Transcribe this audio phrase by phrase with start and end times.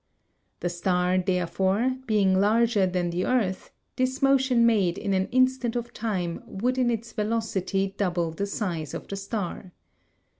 [0.61, 5.93] The star, therefore, being larger than the earth, this motion made in an instant of
[5.93, 9.73] time would in its velocity double the size of the star.